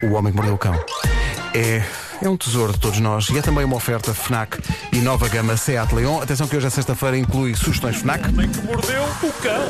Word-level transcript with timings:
O 0.00 0.12
Homem 0.12 0.30
que 0.32 0.36
Mordeu 0.36 0.54
o 0.54 0.58
Cão. 0.58 0.74
É, 1.52 1.82
é 2.24 2.28
um 2.28 2.36
tesouro 2.36 2.72
de 2.72 2.78
todos 2.78 3.00
nós 3.00 3.28
e 3.30 3.38
é 3.38 3.42
também 3.42 3.64
uma 3.64 3.74
oferta 3.74 4.14
FNAC 4.14 4.56
e 4.92 5.00
nova 5.00 5.28
gama 5.28 5.56
Seat 5.56 5.92
Leon. 5.92 6.20
Atenção 6.22 6.46
que 6.46 6.56
hoje 6.56 6.68
é 6.68 6.70
sexta-feira 6.70 7.18
inclui 7.18 7.52
sugestões 7.56 7.96
FNAC. 7.96 8.28
Homem 8.28 8.48
que 8.48 8.60
mordeu 8.62 9.02
o 9.02 9.32
cão. 9.42 9.60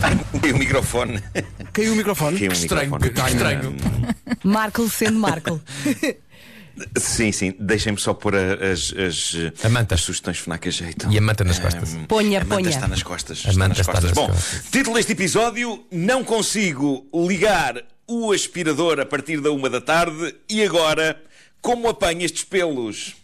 Caiu 0.40 0.56
o 0.56 0.58
microfone. 0.58 1.22
Caiu 1.70 1.92
o 1.92 1.96
microfone. 1.96 2.38
Caiu 2.38 2.50
o 2.50 2.54
Estranho, 2.54 2.90
microfone. 2.92 3.12
que 3.12 3.30
estranho. 3.30 3.76
Marco 4.42 4.88
sendo 4.88 5.18
Marco. 5.18 5.60
Sim, 6.96 7.30
sim. 7.32 7.54
Deixem-me 7.58 7.98
só 7.98 8.14
pôr 8.14 8.36
as, 8.36 8.94
as, 8.96 9.34
A 9.64 9.68
manta. 9.68 9.96
as 9.96 10.00
sugestões 10.00 10.38
FNAC 10.38 10.68
a 10.68 10.70
jeito. 10.70 11.08
E 11.10 11.18
a 11.18 11.20
manta 11.20 11.42
nas 11.44 11.58
costas. 11.58 11.92
Hum, 11.92 12.04
Ponha, 12.06 12.38
a 12.40 12.44
manta 12.44 12.54
ponha. 12.54 12.70
está 12.70 12.86
nas 12.88 13.02
costas. 13.02 13.42
A 13.48 13.52
manta 13.52 13.80
está 13.82 14.00
nas 14.00 14.12
Bom, 14.12 14.28
costas. 14.28 14.62
título 14.70 14.94
deste 14.96 15.10
episódio: 15.12 15.84
Não 15.90 16.22
consigo 16.24 17.04
ligar 17.12 17.74
o 18.08 18.32
aspirador 18.32 18.98
a 19.00 19.06
partir 19.06 19.40
da 19.40 19.50
uma 19.52 19.68
da 19.68 19.80
tarde 19.80 20.34
e 20.48 20.62
agora, 20.62 21.20
como 21.60 21.88
apanho 21.88 22.22
estes 22.24 22.42
pelos? 22.44 23.14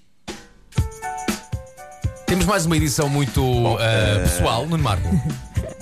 Temos 2.27 2.45
mais 2.47 2.67
uma 2.67 2.77
edição 2.77 3.09
muito 3.09 3.43
ah, 3.79 4.21
pessoal, 4.23 4.67
Nuno 4.67 4.83
Marco. 4.83 5.09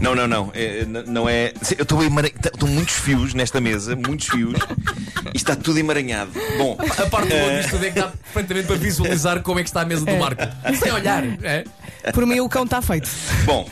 Não, 0.00 0.14
não, 0.14 0.28
não. 0.28 0.52
É, 0.54 0.84
não 0.84 1.28
é. 1.28 1.52
Eu 1.76 1.82
estou 1.82 2.04
emara- 2.04 2.28
Estão 2.28 2.68
muitos 2.68 2.94
fios 2.94 3.34
nesta 3.34 3.60
mesa, 3.60 3.96
muitos 3.96 4.28
fios, 4.28 4.54
e 5.34 5.36
está 5.36 5.56
tudo 5.56 5.76
emaranhado. 5.76 6.30
Bom, 6.56 6.78
A 6.80 7.06
parte 7.06 7.28
boa 7.30 7.56
disto 7.56 7.70
tudo 7.70 7.84
é 7.84 7.90
que 7.90 7.98
dá 8.00 8.06
perfeitamente 8.06 8.68
para 8.68 8.76
visualizar 8.76 9.42
como 9.42 9.58
é 9.58 9.64
que 9.64 9.68
está 9.68 9.80
a 9.80 9.84
mesa 9.84 10.04
do 10.06 10.14
Marco. 10.16 10.40
Sem 10.80 10.92
olhar. 10.92 11.24
É? 11.42 11.64
Por 12.12 12.24
mim 12.26 12.38
o 12.38 12.48
cão 12.48 12.62
está 12.62 12.80
feito. 12.80 13.10
Bom, 13.44 13.68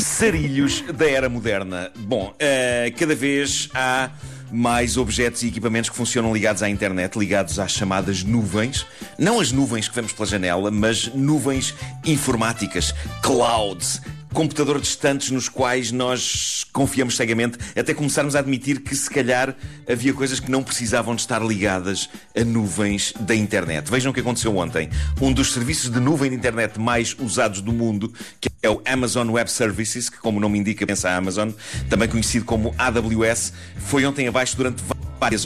sarilhos 0.00 0.82
da 0.92 1.08
era 1.08 1.28
moderna. 1.28 1.90
Bom, 1.96 2.34
eh, 2.38 2.92
cada 2.98 3.14
vez 3.14 3.68
há 3.74 4.10
mais 4.50 4.96
objetos 4.96 5.42
e 5.42 5.48
equipamentos 5.48 5.88
que 5.88 5.96
funcionam 5.96 6.32
ligados 6.32 6.62
à 6.62 6.68
internet, 6.68 7.18
ligados 7.18 7.58
às 7.58 7.72
chamadas 7.72 8.22
nuvens. 8.22 8.86
Não 9.18 9.40
as 9.40 9.50
nuvens 9.50 9.88
que 9.88 9.94
vemos 9.94 10.12
pela 10.12 10.26
janela, 10.26 10.70
mas 10.70 11.06
nuvens 11.14 11.74
informáticas, 12.04 12.94
clouds. 13.22 14.02
Computadores 14.32 14.82
distantes 14.82 15.30
nos 15.30 15.48
quais 15.48 15.92
nós 15.92 16.64
confiamos 16.72 17.16
cegamente, 17.16 17.58
até 17.76 17.92
começarmos 17.92 18.34
a 18.34 18.38
admitir 18.38 18.80
que 18.80 18.96
se 18.96 19.10
calhar 19.10 19.54
havia 19.86 20.14
coisas 20.14 20.40
que 20.40 20.50
não 20.50 20.62
precisavam 20.62 21.14
de 21.14 21.20
estar 21.20 21.42
ligadas 21.42 22.08
a 22.34 22.42
nuvens 22.42 23.12
da 23.20 23.34
internet. 23.34 23.90
Vejam 23.90 24.10
o 24.10 24.14
que 24.14 24.20
aconteceu 24.20 24.56
ontem. 24.56 24.88
Um 25.20 25.32
dos 25.32 25.52
serviços 25.52 25.90
de 25.90 26.00
nuvem 26.00 26.30
de 26.30 26.36
internet 26.36 26.80
mais 26.80 27.14
usados 27.18 27.60
do 27.60 27.72
mundo, 27.72 28.12
que 28.40 28.48
é 28.62 28.70
o 28.70 28.80
Amazon 28.86 29.28
Web 29.28 29.50
Services, 29.50 30.08
que 30.08 30.18
como 30.18 30.38
o 30.38 30.40
nome 30.40 30.58
indica, 30.58 30.86
pensa 30.86 31.10
a 31.10 31.16
Amazon, 31.16 31.50
também 31.90 32.08
conhecido 32.08 32.46
como 32.46 32.74
AWS, 32.78 33.52
foi 33.76 34.06
ontem 34.06 34.28
abaixo 34.28 34.56
durante 34.56 34.82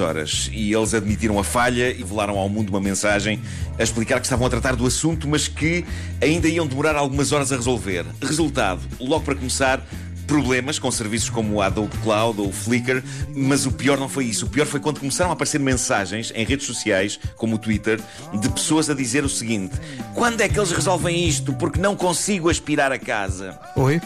horas 0.01 0.51
e 0.53 0.73
eles 0.73 0.95
admitiram 0.95 1.39
a 1.39 1.45
falha 1.45 1.91
e 1.91 2.03
velaram 2.03 2.39
ao 2.39 2.49
mundo 2.49 2.71
uma 2.71 2.81
mensagem 2.81 3.41
a 3.79 3.83
explicar 3.83 4.21
que 4.21 4.27
estavam 4.27 4.47
a 4.47 4.51
tratar 4.51 4.75
do 4.75 4.87
assunto, 4.87 5.29
mas 5.29 5.47
que 5.49 5.85
ainda 6.21 6.49
iam 6.49 6.67
demorar 6.67 6.97
algumas 6.97 7.31
horas 7.31 7.53
a 7.53 7.57
resolver. 7.57 8.07
Resultado, 8.23 8.81
logo 8.99 9.25
para 9.25 9.35
começar, 9.35 9.87
problemas 10.27 10.79
com 10.79 10.91
serviços 10.91 11.29
como 11.29 11.55
o 11.55 11.63
Adobe 11.63 11.95
Cloud 11.99 12.41
ou 12.41 12.49
o 12.49 12.53
Flickr, 12.53 13.03
mas 13.35 13.67
o 13.67 13.73
pior 13.73 13.99
não 13.99 14.09
foi 14.09 14.25
isso. 14.25 14.47
O 14.47 14.49
pior 14.49 14.67
foi 14.67 14.81
quando 14.81 14.99
começaram 14.99 15.31
a 15.31 15.35
aparecer 15.35 15.61
mensagens 15.61 16.33
em 16.35 16.45
redes 16.45 16.67
sociais, 16.67 17.21
como 17.37 17.57
o 17.57 17.59
Twitter, 17.59 18.01
de 18.41 18.49
pessoas 18.49 18.89
a 18.89 18.95
dizer 18.95 19.25
o 19.25 19.29
seguinte: 19.29 19.75
quando 20.15 20.41
é 20.41 20.49
que 20.49 20.59
eles 20.59 20.73
resolvem 20.73 21.29
isto? 21.29 21.53
Porque 21.53 21.79
não 21.79 21.95
consigo 21.95 22.49
aspirar 22.49 22.91
a 22.93 22.99
casa. 22.99 23.59
Oi? 23.77 24.01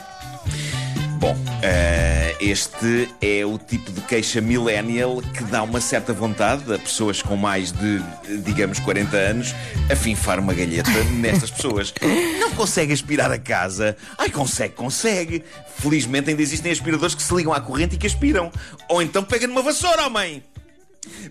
Bom, 1.21 1.37
eh, 1.63 2.35
este 2.41 3.07
é 3.21 3.45
o 3.45 3.59
tipo 3.59 3.93
de 3.93 4.01
queixa 4.01 4.41
millennial 4.41 5.21
que 5.21 5.45
dá 5.45 5.63
uma 5.63 5.79
certa 5.79 6.15
vontade 6.15 6.73
a 6.73 6.79
pessoas 6.79 7.21
com 7.21 7.37
mais 7.37 7.73
de, 7.73 8.01
digamos, 8.43 8.81
40 8.81 9.15
anos 9.19 9.55
a 9.93 9.95
finfar 9.95 10.41
uma 10.41 10.55
galheta 10.55 10.91
nestas 11.13 11.51
pessoas. 11.51 11.93
Não 12.41 12.53
consegue 12.53 12.95
aspirar 12.95 13.31
a 13.31 13.39
casa? 13.39 13.99
Ai, 14.17 14.31
consegue, 14.31 14.73
consegue. 14.75 15.45
Felizmente 15.77 16.31
ainda 16.31 16.41
existem 16.41 16.73
aspiradores 16.73 17.15
que 17.15 17.23
se 17.23 17.35
ligam 17.35 17.53
à 17.53 17.61
corrente 17.61 17.97
e 17.97 17.99
que 17.99 18.07
aspiram. 18.07 18.51
Ou 18.89 19.03
então 19.03 19.23
pega 19.23 19.47
numa 19.47 19.61
vassoura, 19.61 20.07
homem! 20.07 20.43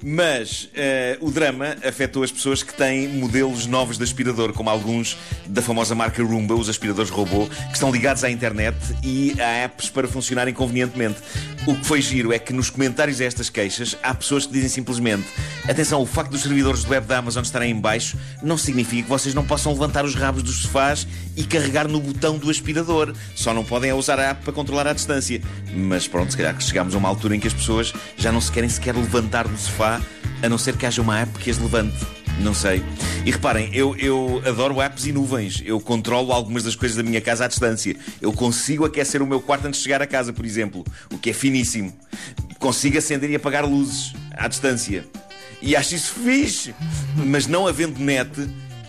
Mas 0.04 0.70
eh, 0.74 1.18
o 1.22 1.30
drama 1.30 1.78
afetou 1.84 2.24
as 2.24 2.32
pessoas 2.32 2.64
que 2.64 2.74
têm 2.74 3.08
modelos 3.08 3.68
novos 3.68 3.98
de 3.98 4.04
aspirador, 4.04 4.52
como 4.54 4.70
alguns 4.70 5.18
da 5.46 5.62
famosa 5.62 5.94
marca 5.94 6.24
Roomba, 6.24 6.56
os 6.56 6.70
aspiradores 6.70 7.12
robô, 7.12 7.48
que 7.48 7.74
estão 7.74 7.92
ligados 7.92 8.24
à 8.24 8.32
internet 8.32 8.78
e 9.04 9.40
a 9.40 9.66
apps 9.66 9.90
para 9.90 10.08
funcionarem 10.08 10.54
convenientemente. 10.54 11.18
O 11.70 11.76
que 11.76 11.86
foi 11.86 12.02
giro 12.02 12.34
é 12.34 12.40
que 12.40 12.52
nos 12.52 12.72
comentários 12.72 13.22
a 13.22 13.26
estas 13.26 13.48
queixas 13.48 13.96
há 14.02 14.12
pessoas 14.16 14.48
que 14.48 14.52
dizem 14.52 14.70
simplesmente: 14.70 15.28
atenção, 15.68 16.02
o 16.02 16.06
facto 16.06 16.32
dos 16.32 16.42
servidores 16.42 16.84
de 16.84 16.90
web 16.90 17.06
da 17.06 17.20
Amazon 17.20 17.44
estarem 17.44 17.70
em 17.70 17.80
baixo 17.80 18.18
não 18.42 18.58
significa 18.58 19.04
que 19.04 19.08
vocês 19.10 19.36
não 19.36 19.46
possam 19.46 19.72
levantar 19.72 20.04
os 20.04 20.16
rabos 20.16 20.42
dos 20.42 20.64
sofás 20.64 21.08
e 21.38 21.44
carregar 21.44 21.88
no 21.88 22.00
botão 22.00 22.40
do 22.40 22.50
aspirador. 22.50 23.14
Só 23.36 23.54
não 23.54 23.64
podem 23.64 23.94
usar 23.94 24.20
a 24.20 24.32
app 24.32 24.44
para 24.44 24.52
controlar 24.52 24.88
a 24.88 24.94
distância. 24.94 25.44
Mas 25.72 26.08
pronto, 26.08 26.32
se 26.32 26.38
calhar 26.38 26.58
que 26.58 26.64
chegámos 26.64 26.96
a 26.96 26.98
uma 26.98 27.08
altura 27.08 27.36
em 27.36 27.40
que 27.40 27.48
as 27.48 27.54
pessoas 27.54 27.94
já 28.18 28.32
não 28.32 28.42
se 28.42 28.52
querem 28.52 28.68
sequer 28.68 28.96
levantar 28.96 29.48
do 29.48 29.56
sofá, 29.56 30.02
a 30.42 30.50
não 30.50 30.58
ser 30.58 30.76
que 30.76 30.88
haja 30.88 31.04
uma 31.04 31.20
app 31.20 31.38
que 31.38 31.52
as 31.52 31.60
levante. 31.60 32.19
Não 32.40 32.54
sei. 32.54 32.82
E 33.26 33.32
reparem, 33.32 33.70
eu, 33.74 33.96
eu 33.98 34.42
adoro 34.46 34.82
apps 34.82 35.06
e 35.06 35.12
nuvens. 35.12 35.62
Eu 35.66 35.80
controlo 35.80 36.32
algumas 36.32 36.64
das 36.64 36.76
coisas 36.76 36.96
da 36.96 37.04
minha 37.04 37.20
casa 37.20 37.46
à 37.46 37.48
distância. 37.48 37.96
Eu 38.22 38.32
consigo 38.32 38.86
aquecer 38.86 39.22
o 39.22 39.28
meu 39.28 39.42
quarto 39.42 39.68
antes 39.68 39.80
de 39.80 39.84
chegar 39.84 40.02
a 40.02 40.08
casa, 40.08 40.32
por 40.32 40.46
exemplo, 40.46 40.86
o 41.12 41.18
que 41.18 41.32
é 41.32 41.34
finíssimo. 41.34 41.94
Consigo 42.58 42.98
acender 42.98 43.30
e 43.30 43.36
apagar 43.36 43.66
luzes 43.66 44.14
à 44.32 44.48
distância. 44.48 45.06
E 45.62 45.76
acho 45.76 45.96
isso 45.96 46.14
fixe. 46.14 46.74
Mas 47.26 47.46
não 47.46 47.68
havendo 47.68 48.00
net, 48.00 48.32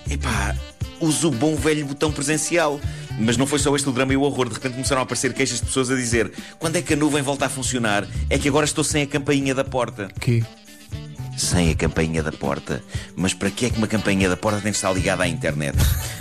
epá, 0.08 0.54
uso 1.00 1.28
o 1.28 1.30
bom 1.32 1.56
velho 1.56 1.84
botão 1.86 2.12
presencial. 2.12 2.80
Mas 3.18 3.36
não 3.36 3.46
foi 3.46 3.58
só 3.58 3.74
este 3.74 3.88
o 3.88 3.92
drama 3.92 4.12
e 4.12 4.16
o 4.16 4.22
horror. 4.22 4.48
De 4.48 4.54
repente 4.54 4.74
começaram 4.74 5.00
a 5.00 5.04
aparecer 5.04 5.34
queixas 5.34 5.58
de 5.58 5.66
pessoas 5.66 5.90
a 5.90 5.96
dizer: 5.96 6.30
quando 6.58 6.76
é 6.76 6.82
que 6.82 6.94
a 6.94 6.96
nuvem 6.96 7.22
volta 7.22 7.46
a 7.46 7.48
funcionar? 7.48 8.06
É 8.30 8.38
que 8.38 8.48
agora 8.48 8.64
estou 8.64 8.84
sem 8.84 9.02
a 9.02 9.06
campainha 9.06 9.54
da 9.54 9.64
porta 9.64 10.08
Que? 10.20 10.42
Sem 11.40 11.70
a 11.70 11.74
campainha 11.74 12.22
da 12.22 12.30
porta. 12.32 12.82
Mas 13.16 13.32
para 13.34 13.50
que 13.50 13.66
é 13.66 13.70
que 13.70 13.78
uma 13.78 13.86
campainha 13.88 14.28
da 14.28 14.36
porta 14.36 14.60
tem 14.60 14.70
de 14.70 14.76
estar 14.76 14.92
ligada 14.92 15.22
à 15.24 15.28
internet? 15.28 15.76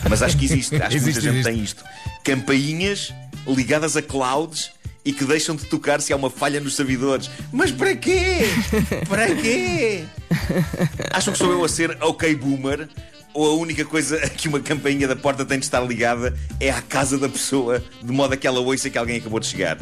Mas 0.09 0.21
acho 0.21 0.37
que 0.37 0.45
existe, 0.45 0.75
acho 0.75 0.89
que 0.89 0.95
Existe, 0.95 1.21
muita 1.21 1.21
gente 1.21 1.33
existe. 1.35 1.51
tem 1.53 1.63
isto. 1.63 1.83
Campainhas 2.23 3.13
ligadas 3.47 3.95
a 3.97 4.01
clouds 4.01 4.71
e 5.03 5.13
que 5.13 5.23
deixam 5.25 5.55
de 5.55 5.65
tocar 5.65 6.01
se 6.01 6.11
há 6.13 6.15
uma 6.15 6.29
falha 6.29 6.59
nos 6.59 6.75
servidores. 6.75 7.29
Mas 7.51 7.71
para 7.71 7.95
quê? 7.95 8.39
Para 9.07 9.33
quê? 9.35 10.03
Acham 11.11 11.33
que 11.33 11.39
sou 11.39 11.51
eu 11.51 11.63
a 11.63 11.69
ser 11.69 11.97
ok 12.01 12.35
boomer? 12.35 12.87
Ou 13.33 13.47
a 13.51 13.53
única 13.55 13.85
coisa 13.85 14.17
a 14.17 14.27
que 14.29 14.47
uma 14.47 14.59
campainha 14.59 15.07
da 15.07 15.15
porta 15.15 15.45
tem 15.45 15.59
de 15.59 15.65
estar 15.65 15.79
ligada 15.81 16.35
é 16.59 16.69
à 16.71 16.81
casa 16.81 17.17
da 17.17 17.29
pessoa, 17.29 17.81
de 18.03 18.11
modo 18.11 18.33
a 18.33 18.37
que 18.37 18.47
ela 18.47 18.59
ouça 18.59 18.89
que 18.89 18.97
alguém 18.97 19.17
acabou 19.17 19.39
de 19.39 19.45
chegar? 19.47 19.77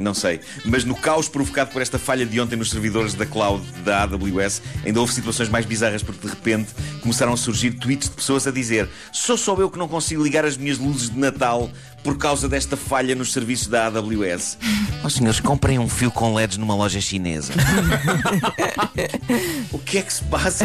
Não 0.00 0.14
sei. 0.14 0.40
Mas 0.64 0.84
no 0.84 0.94
caos 0.94 1.28
provocado 1.28 1.70
por 1.70 1.82
esta 1.82 1.98
falha 1.98 2.24
de 2.26 2.40
ontem 2.40 2.56
nos 2.56 2.70
servidores 2.70 3.14
da 3.14 3.26
cloud 3.26 3.64
da 3.84 4.02
AWS, 4.02 4.62
ainda 4.84 5.00
houve 5.00 5.12
situações 5.12 5.48
mais 5.48 5.66
bizarras 5.66 6.02
porque 6.02 6.26
de 6.26 6.32
repente 6.32 6.68
começaram 7.02 7.32
a 7.32 7.36
surgir 7.36 7.72
tweets 7.72 8.08
de 8.08 8.16
pessoas 8.16 8.46
a 8.46 8.50
dizer: 8.50 8.88
Sou 9.12 9.36
só 9.36 9.54
eu 9.56 9.70
que 9.70 9.78
não 9.78 9.88
consigo 9.88 10.22
ligar 10.22 10.44
as 10.44 10.56
minhas 10.56 10.78
luzes 10.78 11.10
de 11.10 11.18
Natal 11.18 11.70
por 12.02 12.16
causa 12.16 12.48
desta 12.48 12.76
falha 12.76 13.14
nos 13.14 13.32
serviços 13.32 13.66
da 13.66 13.86
AWS. 13.86 14.56
Ó 15.04 15.08
senhores, 15.10 15.40
comprem 15.40 15.78
um 15.78 15.88
fio 15.88 16.10
com 16.10 16.34
LEDs 16.34 16.56
numa 16.56 16.74
loja 16.74 17.00
chinesa. 17.00 17.52
o 19.70 19.78
que 19.78 19.98
é 19.98 20.02
que 20.02 20.12
se 20.12 20.24
passa? 20.24 20.64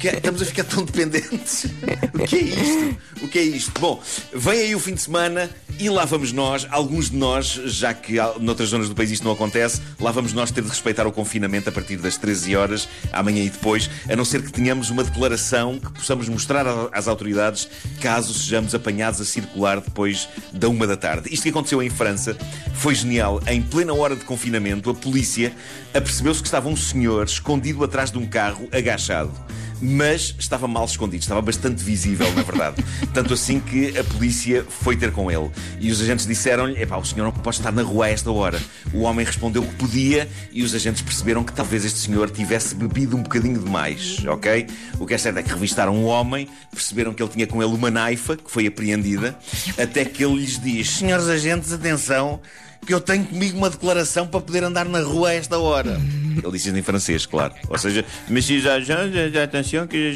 Que 0.00 0.08
é- 0.08 0.16
Estamos 0.16 0.42
a 0.42 0.44
ficar 0.44 0.64
tão 0.64 0.84
dependentes. 0.84 1.66
O 2.14 2.18
que 2.26 2.36
é 2.36 2.40
isto? 2.40 2.96
O 3.22 3.28
que 3.28 3.38
é 3.38 3.42
isto? 3.42 3.80
Bom, 3.80 4.02
vem 4.32 4.60
aí 4.60 4.74
o 4.74 4.80
fim 4.80 4.94
de 4.94 5.02
semana 5.02 5.50
e 5.78 5.88
lá 5.90 6.04
vamos 6.04 6.32
nós, 6.32 6.66
alguns 6.70 7.10
de 7.10 7.16
nós, 7.16 7.46
já 7.66 7.92
que 7.92 8.16
noutras 8.40 8.68
zonas 8.68 8.88
do 8.88 8.94
país 8.94 9.10
isto 9.10 9.24
não 9.24 9.32
acontece, 9.32 9.80
lá 10.00 10.10
vamos 10.10 10.32
nós 10.32 10.50
ter 10.50 10.62
de 10.62 10.68
respeitar 10.68 11.06
o 11.06 11.12
confinamento 11.12 11.68
a 11.68 11.72
partir 11.72 11.96
das 11.96 12.16
13 12.16 12.56
horas, 12.56 12.88
amanhã 13.12 13.42
e 13.42 13.50
depois, 13.50 13.90
a 14.08 14.16
não 14.16 14.24
ser 14.24 14.42
que 14.42 14.52
tenhamos 14.52 14.90
uma 14.90 15.02
declaração 15.02 15.78
que 15.78 15.90
possamos 15.92 16.28
mostrar 16.28 16.66
às 16.92 17.08
autoridades 17.08 17.68
caso 18.00 18.32
sejamos 18.34 18.74
apanhados 18.74 19.20
a 19.20 19.24
circular 19.24 19.80
depois 19.80 20.28
da 20.52 20.68
uma 20.68 20.86
da 20.86 20.96
tarde. 20.96 21.32
Isto 21.32 21.44
que 21.44 21.48
aconteceu 21.50 21.82
em 21.82 21.90
França 21.90 22.36
foi 22.74 22.94
genial. 22.94 23.40
Em 23.46 23.60
plena 23.62 23.94
hora 23.94 24.16
de 24.16 24.24
confinamento, 24.24 24.90
a 24.90 24.94
polícia 24.94 25.54
apercebeu-se 25.92 26.40
que 26.40 26.48
estava 26.48 26.68
um 26.68 26.76
senhor 26.76 27.24
escondido 27.24 27.82
atrás 27.84 28.10
de 28.10 28.18
um 28.18 28.26
carro, 28.26 28.68
agachado. 28.72 29.32
Mas 29.80 30.34
estava 30.38 30.66
mal 30.66 30.84
escondido, 30.84 31.22
estava 31.22 31.42
bastante 31.42 31.82
visível, 31.82 32.32
na 32.32 32.42
verdade. 32.42 32.84
Tanto 33.12 33.34
assim 33.34 33.60
que 33.60 33.96
a 33.98 34.04
polícia 34.04 34.64
foi 34.68 34.96
ter 34.96 35.12
com 35.12 35.30
ele. 35.30 35.50
E 35.80 35.90
os 35.90 36.00
agentes 36.00 36.26
disseram-lhe: 36.26 36.80
Epá, 36.80 36.96
o 36.96 37.04
senhor 37.04 37.24
não 37.24 37.32
pode 37.32 37.56
estar 37.56 37.72
na 37.72 37.82
rua 37.82 38.06
a 38.06 38.10
esta 38.10 38.30
hora. 38.30 38.60
O 38.92 39.00
homem 39.00 39.24
respondeu 39.24 39.62
que 39.62 39.74
podia 39.74 40.28
e 40.52 40.62
os 40.62 40.74
agentes 40.74 41.02
perceberam 41.02 41.44
que 41.44 41.52
talvez 41.52 41.84
este 41.84 41.98
senhor 41.98 42.30
tivesse 42.30 42.74
bebido 42.74 43.16
um 43.16 43.22
bocadinho 43.22 43.58
demais, 43.58 44.24
ok? 44.26 44.66
O 44.98 45.06
que 45.06 45.14
é 45.14 45.18
certo 45.18 45.38
é 45.38 45.42
que 45.42 45.50
revistaram 45.50 45.96
o 45.96 46.04
homem, 46.04 46.48
perceberam 46.70 47.12
que 47.12 47.22
ele 47.22 47.30
tinha 47.30 47.46
com 47.46 47.62
ele 47.62 47.72
uma 47.72 47.90
naifa, 47.90 48.36
que 48.36 48.50
foi 48.50 48.66
apreendida, 48.66 49.36
até 49.78 50.04
que 50.04 50.24
ele 50.24 50.36
lhes 50.36 50.58
diz: 50.58 50.88
Senhores 50.90 51.28
agentes, 51.28 51.72
atenção, 51.72 52.40
porque 52.84 52.92
eu 52.92 53.00
tenho 53.00 53.24
comigo 53.24 53.56
uma 53.56 53.70
declaração 53.70 54.26
para 54.26 54.42
poder 54.42 54.62
andar 54.62 54.84
na 54.84 55.00
rua 55.00 55.30
a 55.30 55.34
esta 55.34 55.58
hora. 55.58 55.98
Ele 56.36 56.52
disse 56.52 56.68
isso 56.68 56.76
em 56.76 56.82
francês, 56.82 57.24
claro. 57.24 57.54
Ou 57.70 57.78
seja, 57.78 58.04
Monsieur 58.28 58.70
Agent, 58.70 59.34
atenção 59.42 59.86
que 59.86 60.12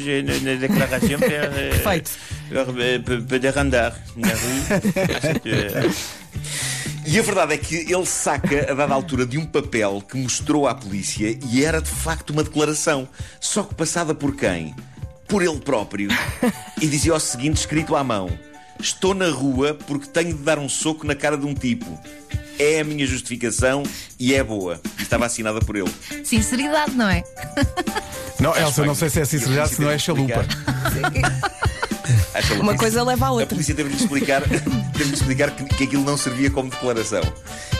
para, 1.17 1.49
Perfeito. 1.49 2.11
para 3.03 3.21
poder 3.21 3.57
andar 3.57 3.99
na 4.15 4.27
rua. 4.27 5.93
E 7.07 7.17
a 7.17 7.23
verdade 7.23 7.53
é 7.55 7.57
que 7.57 7.75
ele 7.91 8.05
saca, 8.05 8.71
a 8.71 8.75
dada 8.75 8.93
altura, 8.93 9.25
de 9.25 9.35
um 9.35 9.45
papel 9.45 10.03
que 10.07 10.15
mostrou 10.15 10.67
à 10.67 10.75
polícia 10.75 11.35
e 11.51 11.65
era 11.65 11.81
de 11.81 11.89
facto 11.89 12.29
uma 12.29 12.43
declaração. 12.43 13.09
Só 13.39 13.63
que 13.63 13.73
passada 13.73 14.13
por 14.13 14.35
quem? 14.35 14.75
Por 15.27 15.41
ele 15.41 15.57
próprio. 15.57 16.09
E 16.79 16.85
dizia 16.85 17.15
o 17.15 17.19
seguinte, 17.19 17.57
escrito 17.57 17.95
à 17.95 18.03
mão: 18.03 18.29
Estou 18.79 19.15
na 19.15 19.27
rua 19.27 19.75
porque 19.87 20.05
tenho 20.05 20.37
de 20.37 20.43
dar 20.43 20.59
um 20.59 20.69
soco 20.69 21.07
na 21.07 21.15
cara 21.15 21.35
de 21.35 21.47
um 21.47 21.55
tipo. 21.55 21.99
É 22.59 22.81
a 22.81 22.83
minha 22.83 23.07
justificação 23.07 23.83
e 24.19 24.35
é 24.35 24.43
boa. 24.43 24.79
E 24.99 25.01
estava 25.01 25.25
assinada 25.25 25.59
por 25.61 25.75
ele. 25.77 25.89
Sinceridade, 26.23 26.91
não 26.93 27.09
é? 27.09 27.23
Não, 28.39 28.55
Elsa, 28.55 28.85
não 28.85 28.93
sei 28.95 29.09
se 29.09 29.21
é 29.21 29.25
sinceridade, 29.25 29.75
se 29.75 29.81
não 29.81 29.89
é 29.89 29.97
chalupa. 29.97 30.45
A 32.33 32.41
chalupa. 32.41 32.63
Uma 32.63 32.75
coisa 32.75 33.03
leva 33.03 33.25
à 33.25 33.27
A 33.29 33.31
outra. 33.31 33.47
polícia 33.47 33.73
teve-lhe 33.75 33.95
de 33.95 34.03
explicar, 34.03 34.41
teve 34.97 35.09
de 35.09 35.13
explicar 35.15 35.51
que, 35.51 35.63
que 35.63 35.83
aquilo 35.85 36.03
não 36.03 36.17
servia 36.17 36.49
como 36.51 36.69
declaração. 36.69 37.21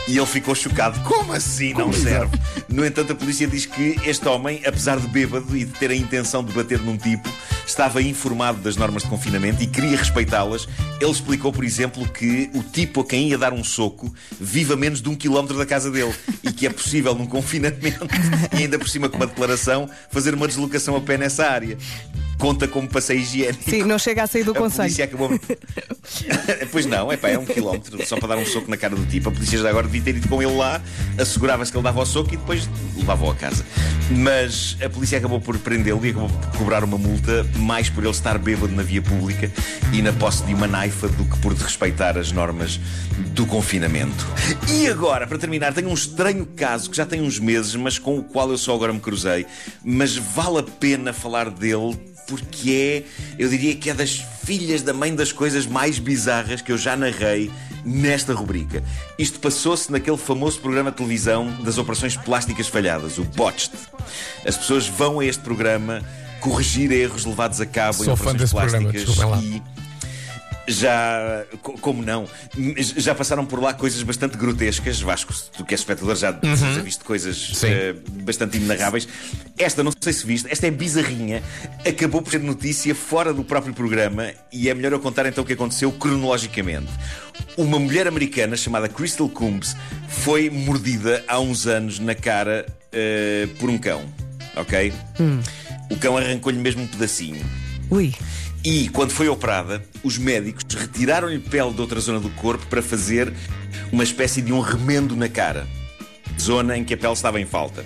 E 0.08 0.16
ele 0.16 0.26
ficou 0.26 0.54
chocado. 0.54 0.98
Como 1.00 1.32
assim 1.32 1.72
não 1.74 1.92
serve? 1.92 2.36
No 2.68 2.84
entanto, 2.84 3.12
a 3.12 3.14
polícia 3.14 3.46
diz 3.46 3.66
que 3.66 3.96
este 4.04 4.26
homem, 4.28 4.62
apesar 4.66 4.98
de 4.98 5.06
bêbado 5.08 5.56
e 5.56 5.64
de 5.64 5.72
ter 5.72 5.90
a 5.90 5.94
intenção 5.94 6.42
de 6.42 6.52
bater 6.52 6.78
num 6.80 6.96
tipo, 6.96 7.28
estava 7.70 8.02
informado 8.02 8.60
das 8.60 8.76
normas 8.76 9.02
de 9.02 9.08
confinamento 9.08 9.62
e 9.62 9.66
queria 9.66 9.96
respeitá-las. 9.96 10.68
Ele 11.00 11.10
explicou, 11.10 11.52
por 11.52 11.64
exemplo, 11.64 12.06
que 12.08 12.50
o 12.52 12.62
tipo 12.62 13.00
a 13.00 13.06
quem 13.06 13.28
ia 13.28 13.38
dar 13.38 13.52
um 13.52 13.64
soco 13.64 14.12
vive 14.40 14.72
a 14.72 14.76
menos 14.76 15.00
de 15.00 15.08
um 15.08 15.14
quilómetro 15.14 15.56
da 15.56 15.64
casa 15.64 15.90
dele 15.90 16.14
e 16.42 16.52
que 16.52 16.66
é 16.66 16.70
possível, 16.70 17.14
num 17.14 17.26
confinamento 17.30 18.06
e 18.52 18.62
ainda 18.64 18.78
por 18.78 18.88
cima 18.88 19.08
com 19.08 19.16
uma 19.16 19.26
declaração, 19.26 19.88
fazer 20.10 20.34
uma 20.34 20.48
deslocação 20.48 20.96
a 20.96 21.00
pé 21.00 21.16
nessa 21.16 21.46
área. 21.46 21.78
Conta 22.40 22.66
como 22.66 22.88
passeio 22.88 23.20
higiênico. 23.20 23.68
Sim, 23.68 23.82
não 23.82 23.98
chega 23.98 24.22
a 24.22 24.26
sair 24.26 24.44
do 24.44 24.52
A 24.52 24.54
conselho. 24.54 25.04
acabou. 25.04 25.30
pois 26.72 26.86
não, 26.86 27.12
é 27.12 27.16
pá, 27.18 27.28
é 27.28 27.38
um 27.38 27.44
quilómetro 27.44 28.04
só 28.06 28.16
para 28.16 28.28
dar 28.28 28.38
um 28.38 28.46
soco 28.46 28.70
na 28.70 28.78
cara 28.78 28.96
do 28.96 29.04
tipo. 29.04 29.28
A 29.28 29.32
polícia 29.32 29.58
já 29.58 29.68
agora 29.68 29.86
devia 29.86 30.00
ter 30.00 30.16
ido 30.16 30.26
com 30.26 30.42
ele 30.42 30.56
lá, 30.56 30.80
assegurava-se 31.18 31.70
que 31.70 31.76
ele 31.76 31.84
dava 31.84 32.00
o 32.00 32.06
soco 32.06 32.32
e 32.32 32.38
depois 32.38 32.66
levava-o 32.96 33.30
a 33.30 33.34
casa. 33.34 33.64
Mas 34.10 34.76
a 34.82 34.88
polícia 34.88 35.18
acabou 35.18 35.38
por 35.38 35.58
prendê-lo 35.58 36.04
e 36.04 36.10
acabou 36.10 36.30
por 36.30 36.58
cobrar 36.58 36.82
uma 36.82 36.96
multa, 36.96 37.46
mais 37.56 37.90
por 37.90 38.02
ele 38.02 38.10
estar 38.10 38.38
bêbado 38.38 38.74
na 38.74 38.82
via 38.82 39.02
pública 39.02 39.50
e 39.92 40.00
na 40.00 40.12
posse 40.12 40.42
de 40.44 40.54
uma 40.54 40.66
naifa 40.66 41.08
do 41.08 41.24
que 41.26 41.38
por 41.40 41.52
desrespeitar 41.52 42.16
as 42.16 42.32
normas 42.32 42.80
do 43.34 43.44
confinamento. 43.44 44.26
E 44.72 44.88
agora, 44.88 45.26
para 45.26 45.38
terminar, 45.38 45.74
tenho 45.74 45.90
um 45.90 45.94
estranho 45.94 46.46
caso 46.56 46.90
que 46.90 46.96
já 46.96 47.04
tem 47.04 47.20
uns 47.20 47.38
meses, 47.38 47.74
mas 47.76 47.98
com 47.98 48.18
o 48.18 48.22
qual 48.22 48.50
eu 48.50 48.56
só 48.58 48.74
agora 48.74 48.92
me 48.92 49.00
cruzei. 49.00 49.44
Mas 49.84 50.16
vale 50.16 50.58
a 50.58 50.62
pena 50.62 51.12
falar 51.12 51.50
dele 51.50 51.98
porque 52.30 53.04
é, 53.06 53.42
eu 53.42 53.48
diria 53.48 53.74
que 53.74 53.90
é 53.90 53.94
das 53.94 54.24
filhas 54.44 54.82
da 54.82 54.94
mãe 54.94 55.14
das 55.14 55.32
coisas 55.32 55.66
mais 55.66 55.98
bizarras 55.98 56.62
que 56.62 56.70
eu 56.70 56.78
já 56.78 56.96
narrei 56.96 57.50
nesta 57.84 58.32
rubrica. 58.32 58.82
Isto 59.18 59.40
passou-se 59.40 59.90
naquele 59.90 60.16
famoso 60.16 60.60
programa 60.60 60.90
de 60.92 60.96
televisão 60.96 61.50
das 61.62 61.76
operações 61.76 62.16
plásticas 62.16 62.68
falhadas, 62.68 63.18
o 63.18 63.24
Botched. 63.24 63.72
As 64.46 64.56
pessoas 64.56 64.86
vão 64.86 65.18
a 65.18 65.24
este 65.24 65.42
programa 65.42 66.02
corrigir 66.40 66.90
erros 66.92 67.24
levados 67.24 67.60
a 67.60 67.66
cabo 67.66 68.02
em 68.02 68.06
Sou 68.06 68.16
fã 68.16 68.30
operações 68.30 68.50
programa, 68.50 68.92
plásticas 68.92 69.16
lá. 69.18 69.42
e 69.42 69.62
já, 70.70 71.44
co- 71.62 71.72
como 71.78 72.02
não, 72.02 72.26
já 72.96 73.14
passaram 73.14 73.44
por 73.44 73.60
lá 73.62 73.74
coisas 73.74 74.02
bastante 74.02 74.36
grotescas. 74.36 75.00
Vasco, 75.00 75.32
tu 75.56 75.64
que 75.64 75.74
és 75.74 75.80
espectador 75.80 76.16
já, 76.16 76.30
já 76.42 76.82
viste 76.82 77.04
coisas 77.04 77.50
Uhum. 77.62 77.68
Eh, 77.70 77.94
bastante 78.22 78.56
inenarráveis. 78.56 79.06
Esta, 79.58 79.82
não 79.82 79.92
sei 80.00 80.12
se 80.12 80.26
viste, 80.26 80.48
esta 80.50 80.66
é 80.66 80.70
bizarrinha. 80.70 81.42
Acabou 81.86 82.22
por 82.22 82.30
ser 82.30 82.40
notícia 82.40 82.94
fora 82.94 83.32
do 83.32 83.44
próprio 83.44 83.74
programa 83.74 84.30
e 84.52 84.68
é 84.68 84.74
melhor 84.74 84.92
eu 84.92 85.00
contar 85.00 85.26
então 85.26 85.44
o 85.44 85.46
que 85.46 85.52
aconteceu 85.52 85.90
cronologicamente. 85.92 86.88
Uma 87.56 87.78
mulher 87.78 88.06
americana 88.06 88.56
chamada 88.56 88.88
Crystal 88.88 89.28
Coombs 89.28 89.76
foi 90.08 90.50
mordida 90.50 91.24
há 91.28 91.38
uns 91.40 91.66
anos 91.66 91.98
na 91.98 92.14
cara 92.14 92.66
eh, 92.92 93.48
por 93.58 93.68
um 93.70 93.78
cão. 93.78 94.02
Ok? 94.56 94.92
O 95.90 95.96
cão 95.96 96.16
arrancou-lhe 96.16 96.58
mesmo 96.58 96.82
um 96.82 96.86
pedacinho. 96.86 97.44
Ui. 97.90 98.12
E, 98.62 98.90
quando 98.90 99.10
foi 99.10 99.26
operada, 99.26 99.82
os 100.02 100.18
médicos 100.18 100.64
retiraram-lhe 100.74 101.38
pele 101.38 101.72
de 101.72 101.80
outra 101.80 101.98
zona 101.98 102.20
do 102.20 102.28
corpo 102.30 102.66
para 102.66 102.82
fazer 102.82 103.32
uma 103.90 104.04
espécie 104.04 104.42
de 104.42 104.52
um 104.52 104.60
remendo 104.60 105.16
na 105.16 105.30
cara. 105.30 105.66
Zona 106.38 106.76
em 106.76 106.84
que 106.84 106.92
a 106.92 106.96
pele 106.96 107.14
estava 107.14 107.40
em 107.40 107.46
falta. 107.46 107.84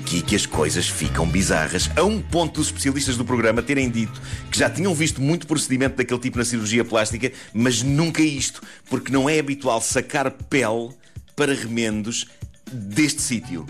Aqui 0.00 0.22
que 0.22 0.34
as 0.34 0.46
coisas 0.46 0.88
ficam 0.88 1.26
bizarras, 1.26 1.90
a 1.94 2.02
um 2.02 2.22
ponto 2.22 2.54
dos 2.54 2.68
especialistas 2.68 3.18
do 3.18 3.26
programa 3.26 3.62
terem 3.62 3.90
dito 3.90 4.18
que 4.50 4.58
já 4.58 4.70
tinham 4.70 4.94
visto 4.94 5.20
muito 5.20 5.46
procedimento 5.46 5.96
daquele 5.96 6.18
tipo 6.18 6.38
na 6.38 6.46
cirurgia 6.46 6.82
plástica, 6.82 7.30
mas 7.52 7.82
nunca 7.82 8.22
isto, 8.22 8.62
porque 8.88 9.12
não 9.12 9.28
é 9.28 9.38
habitual 9.38 9.82
sacar 9.82 10.30
pele 10.30 10.88
para 11.36 11.52
remendos 11.52 12.26
deste 12.72 13.20
sítio. 13.20 13.66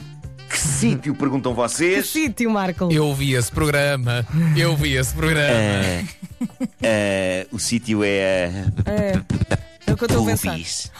Que 0.61 0.67
sítio, 0.67 1.15
perguntam 1.15 1.53
Que 1.53 1.61
vocês? 1.61 2.09
sítio, 2.09 2.51
Marco. 2.51 2.89
Eu 2.91 3.15
vi 3.15 3.35
esse 3.35 3.51
programa. 3.53 4.27
Eu 4.57 4.77
vi 4.77 4.97
esse 4.97 5.15
programa. 5.15 6.05
Eh, 6.83 7.47
o 7.53 7.59
sítio 7.61 8.03
é. 8.03 8.65
É. 8.85 9.21
É 9.87 9.93
o 9.93 9.97
que 9.97 10.03
eu 10.05 10.07
estou 10.07 10.23
a 10.25 10.27
pensar. 10.27 10.51
Pubis. 10.53 10.91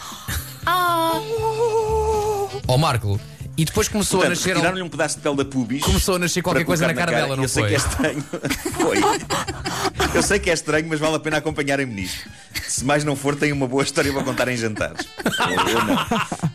Ó 2.67 2.77
Marco, 2.77 3.19
e 3.57 3.65
depois 3.65 3.87
começou 3.89 4.19
a 4.21 4.25
Portanto, 4.25 4.37
nascer. 4.37 4.51
um- 4.51 4.53
retiraram-lhe 4.55 4.81
um 4.83 4.89
pedaço 4.89 5.17
de 5.17 5.21
pele 5.23 5.35
da 5.35 5.45
pubis. 5.45 5.81
Começou 5.83 6.15
a 6.15 6.19
nascer 6.19 6.41
qualquer 6.41 6.63
coisa 6.63 6.87
na 6.87 6.93
colocar 6.93 7.11
cara 7.11 7.21
dela, 7.21 7.35
não 7.35 7.43
Eu 7.43 7.49
sei 7.49 7.63
foi? 7.63 7.69
que 7.69 7.75
é 7.75 7.77
estranho. 7.77 8.23
foi. 8.71 8.97
Eu 10.15 10.23
sei 10.23 10.39
que 10.39 10.49
é 10.49 10.53
estranho, 10.53 10.87
mas 10.87 10.99
vale 10.99 11.15
a 11.15 11.19
pena 11.19 11.37
acompanharem-me 11.37 11.93
nisto. 11.93 12.29
Se 12.67 12.85
mais 12.85 13.03
não 13.03 13.15
for, 13.15 13.35
tem 13.35 13.51
uma 13.51 13.67
boa 13.67 13.83
história 13.83 14.13
para 14.13 14.23
contar 14.23 14.47
em 14.47 14.55
jantares. 14.57 15.05
Ou 15.25 15.69
eu 15.69 15.83
não. 15.83 15.97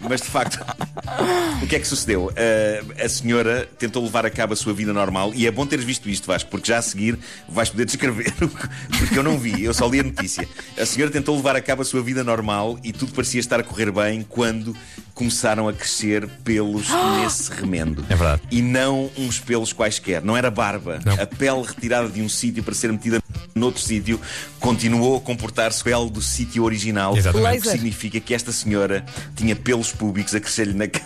Mas 0.09 0.21
de 0.21 0.29
facto, 0.29 0.65
o 1.62 1.67
que 1.67 1.77
é 1.77 1.79
que 1.79 1.87
sucedeu? 1.87 2.27
Uh, 2.27 3.05
a 3.05 3.09
senhora 3.09 3.69
tentou 3.79 4.03
levar 4.03 4.27
a 4.27 4.31
cabo 4.31 4.53
a 4.53 4.56
sua 4.56 4.73
vida 4.73 4.93
normal 4.93 5.33
e 5.35 5.47
é 5.47 5.51
bom 5.51 5.67
teres 5.67 5.85
visto 5.85 6.09
isto, 6.09 6.27
Vasco, 6.27 6.51
porque 6.51 6.69
já 6.69 6.79
a 6.79 6.83
seguir 6.83 7.19
vais 7.49 7.71
poder 7.71 7.85
descrever, 7.87 8.33
porque 8.99 9.19
eu 9.19 9.23
não 9.23 9.39
vi, 9.39 9.65
eu 9.65 9.75
só 9.75 9.87
li 9.89 10.01
a 10.01 10.03
notícia. 10.03 10.47
A 10.79 10.87
senhora 10.87 11.11
tentou 11.11 11.37
levar 11.37 11.56
a 11.56 11.61
cabo 11.61 11.83
a 11.83 11.85
sua 11.85 12.03
vida 12.03 12.23
normal 12.23 12.79
e 12.83 12.93
tudo 12.93 13.12
parecia 13.12 13.41
estar 13.41 13.61
a 13.61 13.62
correr 13.62 13.91
bem 13.91 14.25
quando 14.29 14.77
começaram 15.15 15.69
a 15.69 15.73
crescer 15.73 16.29
pelos 16.43 16.89
nesse 17.21 17.50
remendo. 17.53 18.05
É 18.09 18.17
verdade. 18.17 18.43
E 18.50 18.61
não 18.61 19.11
uns 19.17 19.39
pelos 19.39 19.73
quaisquer. 19.73 20.23
Não 20.23 20.37
era 20.37 20.50
barba. 20.50 21.00
Não. 21.05 21.14
A 21.14 21.26
pele 21.26 21.62
retirada 21.62 22.09
de 22.09 22.21
um 22.21 22.28
sítio 22.28 22.62
para 22.62 22.75
ser 22.75 22.93
metida 22.93 23.23
noutro 23.55 23.81
sítio 23.81 24.21
continuou 24.64 25.18
a 25.18 25.21
comportar-se 25.21 25.85
pele 25.85 26.09
do 26.09 26.23
sítio 26.23 26.64
original. 26.64 27.14
Exatamente. 27.14 27.59
O 27.59 27.62
que 27.62 27.68
significa 27.68 28.18
que 28.18 28.33
esta 28.33 28.50
senhora 28.50 29.04
tinha 29.37 29.54
pelos 29.54 29.92
públicos 29.92 30.35
a 30.35 30.40
crescer-lhe 30.40 30.73
na 30.73 30.88
cara. 30.88 31.04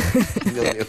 Meu 0.50 0.64
Deus. 0.72 0.88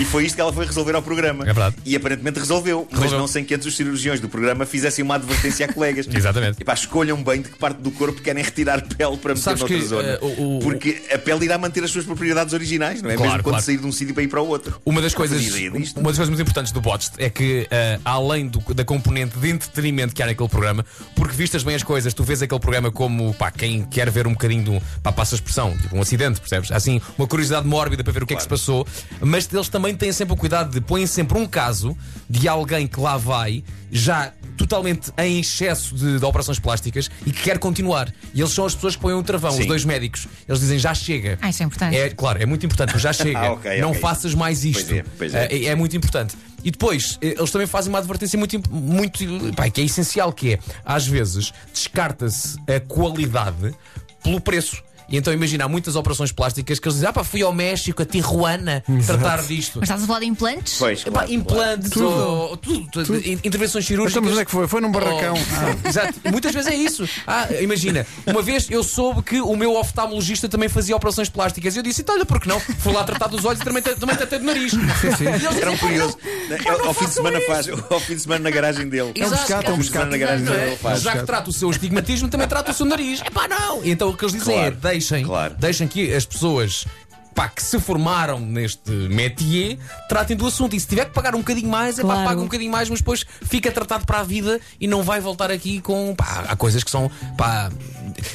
E 0.00 0.04
foi 0.06 0.24
isto 0.26 0.34
que 0.34 0.40
ela 0.40 0.52
foi 0.52 0.66
resolver 0.66 0.96
ao 0.96 1.02
programa. 1.02 1.44
É 1.44 1.46
verdade. 1.46 1.76
E 1.84 1.94
aparentemente 1.94 2.40
resolveu, 2.40 2.88
mas 2.90 2.98
Resolveu. 3.00 3.18
não 3.20 3.28
sem 3.28 3.44
que 3.44 3.54
antes 3.54 3.64
os 3.64 3.76
cirurgiões 3.76 4.18
do 4.18 4.28
programa 4.28 4.66
fizessem 4.66 5.04
uma 5.04 5.14
advertência 5.14 5.66
a 5.66 5.72
colegas. 5.72 6.08
Exatamente. 6.12 6.56
E 6.60 6.64
pá, 6.64 6.74
escolham 6.74 7.22
bem 7.22 7.42
de 7.42 7.50
que 7.50 7.58
parte 7.58 7.78
do 7.80 7.92
corpo 7.92 8.20
querem 8.20 8.42
retirar 8.42 8.82
pele 8.82 9.16
para 9.16 9.34
meter 9.34 9.42
Sabes 9.44 9.60
noutra 9.60 9.78
que, 9.78 9.84
zona. 9.86 10.08
eh, 10.08 10.18
o- 10.20 10.56
o- 10.56 10.60
Porque 10.60 11.00
a 11.12 11.18
pele 11.18 11.44
irá 11.44 11.56
manter 11.58 11.84
as 11.84 11.90
suas 11.92 12.04
propriedades 12.04 12.52
originais, 12.52 13.00
não 13.00 13.10
é? 13.10 13.14
Claro, 13.14 13.30
Mesmo 13.30 13.42
quando 13.44 13.52
claro. 13.54 13.64
sair 13.64 13.76
de 13.78 13.86
um 13.86 13.92
sítio 13.92 14.14
para 14.14 14.24
ir 14.24 14.28
para 14.28 14.42
o 14.42 14.48
outro. 14.48 14.80
Uma 14.84 15.00
das 15.00 15.14
coisas, 15.14 15.40
uma 15.46 15.78
das 15.78 15.92
coisas 15.92 16.28
muito 16.28 16.42
importantes 16.42 16.72
do 16.72 16.80
Botched 16.80 17.12
é 17.18 17.30
que, 17.30 17.68
eh, 17.70 18.00
além 18.04 18.48
do- 18.48 18.74
da 18.74 18.84
componente 18.84 19.38
de 19.38 19.48
entretenimento 19.50 20.12
que 20.12 20.20
há 20.22 20.26
naquele 20.26 20.48
programa, 20.48 20.84
porque 21.14 21.34
vistas 21.34 21.62
bem 21.62 21.74
as 21.74 21.82
coisas, 21.82 22.12
tu 22.14 22.24
vês 22.24 22.42
aquele 22.42 22.60
programa 22.60 22.90
como 22.90 23.32
pá, 23.34 23.50
quem 23.50 23.82
quer 23.82 24.10
ver 24.10 24.26
um 24.26 24.32
bocadinho, 24.32 24.64
do, 24.64 24.82
pá, 25.02 25.12
passa 25.12 25.34
a 25.34 25.36
expressão, 25.36 25.76
tipo 25.76 25.96
um 25.96 26.00
acidente, 26.00 26.40
percebes? 26.40 26.70
Assim, 26.72 27.00
uma 27.18 27.26
curiosidade 27.26 27.66
mórbida 27.66 28.02
para 28.02 28.12
ver 28.12 28.22
o 28.22 28.26
que 28.26 28.34
é 28.34 28.36
que 28.36 28.42
se 28.42 28.48
passou, 28.48 28.86
mas 29.20 29.48
eles 29.52 29.68
também 29.68 29.94
têm 29.94 30.12
sempre 30.12 30.34
o 30.34 30.36
cuidado 30.36 30.72
de 30.72 30.80
põem 30.80 31.06
sempre 31.06 31.38
um 31.38 31.46
caso 31.46 31.96
de 32.28 32.48
alguém 32.48 32.86
que 32.86 32.98
lá 33.00 33.16
vai, 33.16 33.62
já 33.90 34.32
totalmente 34.56 35.12
em 35.18 35.40
excesso 35.40 35.94
de, 35.94 36.18
de 36.18 36.24
operações 36.24 36.58
plásticas 36.58 37.10
e 37.26 37.32
que 37.32 37.42
quer 37.42 37.58
continuar. 37.58 38.12
E 38.32 38.40
eles 38.40 38.52
são 38.52 38.64
as 38.64 38.74
pessoas 38.74 38.96
que 38.96 39.02
põem 39.02 39.14
o 39.14 39.22
travão, 39.22 39.50
os 39.50 39.56
Sim. 39.56 39.66
dois 39.66 39.84
médicos. 39.84 40.26
Eles 40.48 40.60
dizem 40.60 40.78
já 40.78 40.94
chega. 40.94 41.38
Ah, 41.40 41.50
isso 41.50 41.62
é 41.62 41.66
importante. 41.66 41.96
É, 41.96 42.10
claro, 42.10 42.42
é 42.42 42.46
muito 42.46 42.64
importante, 42.64 42.98
já 42.98 43.12
chega. 43.14 43.38
Ah, 43.38 43.52
ok, 43.52 43.80
não 43.80 43.90
ok. 43.90 44.00
faças 44.00 44.34
mais 44.34 44.64
isto. 44.64 44.86
Pois 44.86 44.98
é, 44.98 45.04
pois 45.18 45.34
é. 45.34 45.46
É, 45.46 45.64
é 45.66 45.74
muito 45.74 45.96
importante. 45.96 46.36
E 46.64 46.70
depois, 46.70 47.18
eh, 47.20 47.34
eles 47.38 47.50
também 47.50 47.66
fazem 47.66 47.90
uma 47.90 47.98
advertência 47.98 48.38
muito, 48.38 48.58
muito 48.74 49.24
pá, 49.54 49.68
que 49.68 49.82
é 49.82 49.84
essencial, 49.84 50.32
que 50.32 50.54
é, 50.54 50.58
às 50.84 51.06
vezes, 51.06 51.52
descarta-se 51.72 52.58
a 52.66 52.80
qualidade 52.80 53.74
pelo 54.22 54.40
preço. 54.40 54.82
E 55.08 55.16
então 55.16 55.32
imagina, 55.32 55.64
há 55.64 55.68
muitas 55.68 55.96
operações 55.96 56.32
plásticas 56.32 56.78
que 56.78 56.86
eles 56.88 56.94
dizem: 56.96 57.08
ah, 57.08 57.12
pá, 57.12 57.22
fui 57.24 57.42
ao 57.42 57.52
México, 57.52 58.02
a 58.02 58.06
Tijuana, 58.06 58.82
tratar 59.06 59.42
disto. 59.42 59.78
Mas 59.80 59.88
estás 59.88 60.02
a 60.02 60.06
falar 60.06 60.20
de 60.20 60.26
implantes? 60.26 60.76
Pois, 60.78 61.00
Epá, 61.00 61.10
claro, 61.10 61.32
implantes 61.32 61.90
Tudo. 61.90 62.06
ou 62.06 62.56
tudo, 62.56 62.86
tudo, 62.90 63.16
in- 63.18 63.32
intervenções 63.44 63.84
Mas 63.84 63.86
cirúrgicas. 63.86 64.10
estamos 64.12 64.30
onde 64.32 64.40
é 64.40 64.44
que 64.44 64.50
foi? 64.50 64.66
Foi 64.66 64.80
num 64.80 64.90
barracão. 64.90 65.34
Oh, 65.84 65.88
Exato. 65.88 66.14
Muitas 66.30 66.52
vezes 66.54 66.70
é 66.72 66.74
isso. 66.74 67.08
Ah, 67.26 67.46
imagina, 67.60 68.06
uma 68.26 68.42
vez 68.42 68.68
eu 68.70 68.82
soube 68.82 69.22
que 69.22 69.40
o 69.40 69.56
meu 69.56 69.76
oftalmologista 69.76 70.48
também 70.48 70.68
fazia 70.68 70.96
operações 70.96 71.28
plásticas. 71.28 71.74
E 71.74 71.78
eu 71.78 71.82
disse: 71.82 72.00
então, 72.02 72.14
olha, 72.14 72.24
por 72.26 72.40
que 72.40 72.48
não? 72.48 72.58
Fui 72.60 72.92
lá 72.92 73.04
tratar 73.04 73.26
dos 73.28 73.44
olhos 73.44 73.60
e 73.60 73.64
também, 73.64 73.82
também 73.82 74.16
tratei 74.16 74.38
do 74.38 74.44
nariz. 74.46 74.72
sim. 74.72 74.78
E 75.24 75.44
eles 75.44 75.56
Era 75.60 75.70
um 75.70 75.76
curioso. 75.76 76.16
"Pá, 76.16 76.78
não, 76.78 76.86
Ao- 76.86 76.94
fim 76.94 77.04
de 77.06 77.12
semana 77.12 77.38
isso." 77.38 77.46
faz, 77.46 77.68
ao 77.68 78.00
fim 78.00 78.14
de 78.14 78.20
semana 78.22 78.44
na 78.44 78.50
garagem 78.50 78.88
dele. 78.88 79.12
É 79.16 79.22
um 79.24 79.26
Exato. 79.26 79.52
é 79.52 79.56
um 79.56 79.58
Ao 79.70 79.76
fim 79.76 79.80
de 79.82 79.88
semana 79.88 80.10
na 80.10 80.16
garagem 80.18 80.44
dele 80.46 80.62
ele 80.68 80.76
faz. 80.76 81.02
Já 81.02 81.12
que 81.18 81.24
trata 81.26 81.50
o 81.50 81.52
seu 81.52 81.70
estigmatismo, 81.70 82.28
também 82.28 82.48
trata 82.48 82.70
o 82.70 82.74
seu 82.74 82.86
nariz. 82.86 83.20
É 83.24 83.30
pá, 83.30 83.46
não! 83.48 83.84
E 83.84 83.90
então 83.90 84.08
o 84.08 84.16
que 84.16 84.24
eles 84.24 84.34
dizem 84.34 84.58
é: 84.58 84.70
deixem, 84.94 85.24
claro. 85.24 85.54
deixem 85.58 85.86
que 85.88 86.12
as 86.14 86.24
pessoas. 86.24 86.86
Pá, 87.34 87.48
que 87.48 87.60
se 87.60 87.80
formaram 87.80 88.38
neste 88.38 88.92
métier, 88.92 89.76
tratem 90.08 90.36
do 90.36 90.46
assunto. 90.46 90.76
E 90.76 90.78
se 90.78 90.86
tiver 90.86 91.06
que 91.06 91.10
pagar 91.10 91.34
um 91.34 91.38
bocadinho 91.38 91.68
mais, 91.68 91.98
é 91.98 92.02
pá, 92.02 92.22
paga 92.22 92.40
um 92.40 92.44
bocadinho 92.44 92.70
mais, 92.70 92.88
mas 92.88 93.00
depois 93.00 93.26
fica 93.42 93.72
tratado 93.72 94.06
para 94.06 94.20
a 94.20 94.22
vida 94.22 94.60
e 94.80 94.86
não 94.86 95.02
vai 95.02 95.18
voltar 95.20 95.50
aqui 95.50 95.80
com. 95.80 96.14
Pá, 96.14 96.44
há 96.48 96.54
coisas 96.54 96.84
que 96.84 96.90
são. 96.92 97.10
Pá, 97.36 97.72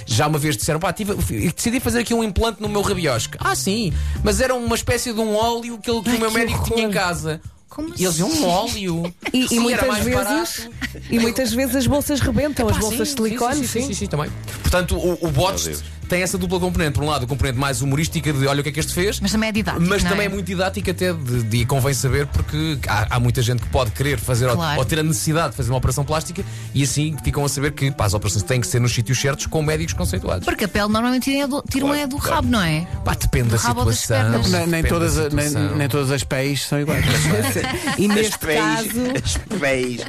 já 0.06 0.28
uma 0.28 0.38
vez 0.38 0.58
disseram, 0.58 0.82
pá, 0.82 0.92
tive, 0.92 1.13
decidi 1.54 1.80
fazer 1.80 2.00
aqui 2.00 2.13
um 2.13 2.22
implante 2.22 2.62
no 2.62 2.68
meu 2.68 2.82
rabiosque. 2.82 3.38
Ah, 3.39 3.56
sim, 3.56 3.94
mas 4.22 4.42
era 4.42 4.54
uma 4.54 4.75
espécie 4.75 5.13
de 5.13 5.20
um 5.22 5.34
óleo 5.34 5.78
que, 5.78 5.89
ele- 5.89 6.01
que 6.01 6.10
Ai, 6.10 6.18
o 6.18 6.20
meu 6.20 6.30
que 6.32 6.38
médico 6.38 6.63
tinha 6.66 6.80
em 6.82 6.88
horror. 6.88 6.94
casa. 6.94 7.42
Como 7.70 7.94
E 7.98 8.04
eles 8.04 8.16
diziam 8.18 8.30
um 8.30 8.46
óleo. 8.46 9.13
E, 9.32 9.48
Sim, 9.48 9.56
e 9.70 9.72
era 9.72 9.86
muitas 9.86 9.88
mais 9.88 10.04
vezes 10.04 10.24
barato. 10.68 10.72
e 11.10 11.20
muitas 11.20 11.54
vezes 11.54 11.75
as 11.78 11.88
bolsas 11.88 12.20
rebentam, 12.20 12.68
as 12.68 12.74
Pá, 12.75 12.82
bolsas 12.82 13.08
sim, 13.10 13.16
de 13.16 13.22
silicone, 13.22 13.56
sim, 13.56 13.62
sim, 13.62 13.68
sim, 13.68 13.80
sim. 13.82 13.88
sim, 13.88 13.94
sim, 13.94 14.06
também. 14.08 14.30
Portanto, 14.62 14.98
o, 14.98 15.13
o. 15.25 15.30
tem 16.10 16.22
essa 16.22 16.38
dupla 16.38 16.60
componente. 16.60 16.94
Por 16.94 17.04
um 17.04 17.08
lado, 17.08 17.24
a 17.25 17.28
componente 17.28 17.58
mais 17.58 17.82
humorística 17.82 18.34
de 18.34 18.48
olha 18.48 18.60
o 18.60 18.63
que 18.63 18.70
é 18.70 18.72
que 18.72 18.80
este 18.80 18.94
fez. 18.94 19.20
Mas 19.20 19.32
também 19.32 19.50
é 19.50 19.51
didático. 19.51 19.86
Mas 19.88 20.04
não 20.04 20.10
também 20.12 20.25
é 20.25 20.30
é 20.30 20.34
muito 20.34 20.46
didática 20.46 20.92
até 20.92 21.13
de, 21.13 21.44
de- 21.44 21.58
e 21.58 21.66
convém 21.66 21.94
saber 21.94 22.25
porque 22.28 22.78
há, 22.88 23.16
há 23.16 23.20
muita 23.20 23.42
gente 23.42 23.62
que 23.62 23.70
pode 23.70 23.92
querer 23.92 24.20
fazer 24.20 24.48
ou- 24.48 24.56
Claro. 24.56 24.80
ou, 24.80 24.86
ter 24.86 25.00
a 25.00 25.04
necessidade 25.04 25.51
de 25.51 25.58
fazer 25.58 25.70
uma 25.70 25.78
operação 25.78 26.04
plástica 26.04 26.44
e 26.74 26.84
assim 26.84 27.16
ficam 27.24 27.46
a 27.46 27.50
saber 27.50 27.72
que 27.72 27.92
pá, 27.92 28.06
as 28.06 28.13
operações 28.13 28.44
têm 28.44 28.60
que 28.60 28.68
ser 28.68 28.80
nos 28.80 28.94
sítios 28.94 29.20
certos 29.20 29.46
com 29.46 29.62
médicos 29.62 29.94
conceituados. 29.94 30.46
Porque 30.46 30.66
a 30.66 30.68
pele 30.68 30.88
normalmente 30.89 31.34
é 31.36 31.46
do, 31.48 31.63
tiram 31.70 31.88
Claro, 31.88 32.01
é 32.04 32.08
do 32.08 32.18
claro. 32.18 32.36
rabo, 32.36 32.48
não 32.50 32.62
é? 32.62 32.88
Pá, 33.06 33.13
depende 33.13 33.50
da 33.50 33.58
Do 33.58 33.80
ou 33.80 33.94
situação. 33.94 34.42
Nem, 34.50 34.66
depende 34.66 34.88
todas, 34.89 35.16
da 35.16 35.22
a- 35.25 35.30
nem, 35.30 35.48
situação. 35.48 35.78
nem 35.78 35.88
todas 35.88 36.12
as 36.12 36.24
pés 36.24 36.66
são 36.66 36.80
iguais. 36.80 37.06
E 37.98 38.06
As 38.10 38.16
neste 38.16 38.38
pés, 38.39 38.60
caso, 38.60 38.89
as 39.24 39.38
pés. 39.60 40.01